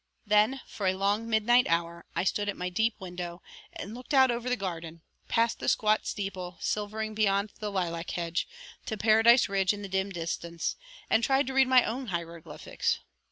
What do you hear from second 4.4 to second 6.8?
the garden, past the squat steeple